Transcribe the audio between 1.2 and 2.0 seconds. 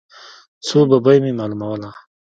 مې معلوموله.